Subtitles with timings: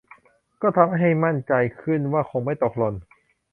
[0.61, 2.95] ก็ทำให้มั่นใจขึ้นว่าคงไม่ตกหล่น